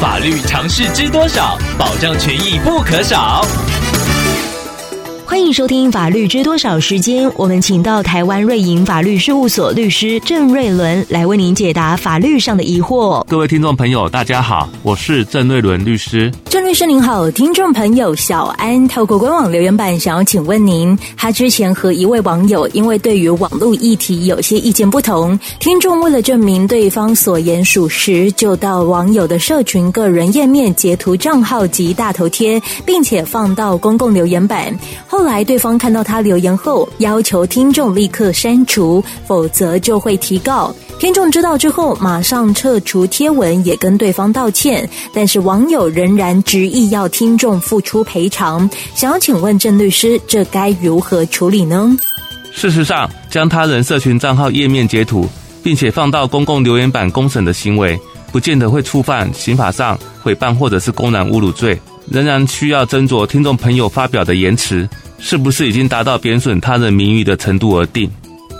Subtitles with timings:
[0.00, 1.58] 法律常识知多少？
[1.76, 3.44] 保障权益不可少。
[5.38, 13.24] 欢迎收听《法律知多少》时间，我们请到台湾瑞银法律事务所律师郑瑞伦来为您解答法律上的疑惑。
[13.28, 16.30] 各位听众朋友，大家好，我是郑瑞伦律师。
[16.46, 34.76] 郑律师您好，听众朋友小安透过官网留言板想要请问您，他之前和一位网友因为对于网络议题有些意见不同，听众为了证明对方所言属实，就到网友的社群个人页面截图账号及大头贴，并且放到公共留言板。
[35.06, 40.74] 后来，对方看到他留言后，要求听众立刻删除，否则就会提告。
[40.98, 44.88] 听众知道之后，马上撤除贴文，也跟对方道歉。
[45.12, 48.68] 但是网友仍然执意要听众付出赔偿。
[48.94, 51.96] 想要请问郑律师，这该如何处理呢？
[52.50, 55.28] 事实上，将他人社群账号页面截图，
[55.62, 57.96] 并且放到公共留言板公审的行为，
[58.32, 61.78] 不见得会触犯刑法上诽谤或者是公然侮辱罪，
[62.10, 64.88] 仍然需要斟酌听众朋友发表的言辞。
[65.18, 68.10] 是不是已经达到贬损他人名誉的程度而定？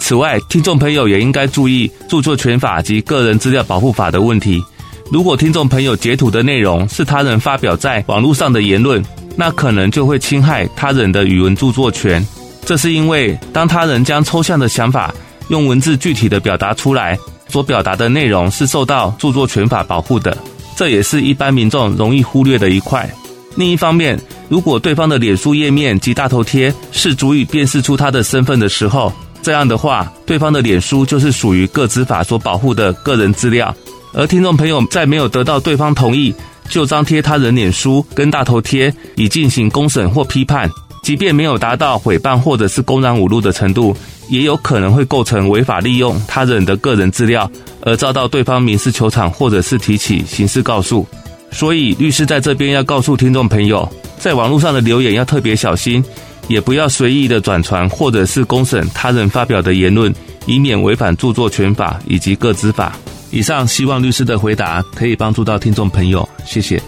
[0.00, 4.62] 此外，听众朋友也应该注意著作权法及个人资料保护法的问题。
[5.10, 9.02] 如果听众朋友截图的内容是他人发表在网络上的言论，
[9.36, 12.24] 那可能就会侵害他人的语文著作权。
[12.64, 15.14] 这是因为，当他人将抽象的想法
[15.48, 17.16] 用文字具体的表达出来，
[17.48, 20.36] 所表达的内容是受到著作权法保护的，
[20.76, 23.08] 这也是一般民众容易忽略的一块。
[23.54, 33.74] 另一方面，如果对方的脸书页面及大头贴是足以辨识出他的身份的时候，这样的话，对方的脸书就是属于个资法所保护的个人资料。
[34.12, 36.34] 而听众朋友在没有得到对方同意
[36.68, 40.70] 就张贴他人脸书跟大头贴以进行公审或批判，
[41.02, 43.96] 即便没有达到诽谤或者是公然侮辱的程度，
[44.28, 47.50] 也有可能会构成违法利用他人的个人资料
[47.82, 51.06] 而遭到对方民事求偿或者是提起刑事告诉。
[51.50, 56.04] 所以，律师在这边要告诉听众朋友，在网络上的留言要特别小心，
[56.48, 60.14] 也不要随意的转传或者是公审他人发表的言论，
[60.44, 62.96] 以免违反著作权法以及个资法。
[63.30, 66.80] 以上，希望律师的回答可以帮助到听众朋友，谢谢。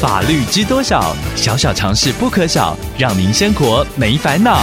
[0.00, 1.14] 法律知多少？
[1.34, 4.62] 小小常识不可少，让您生活没烦恼。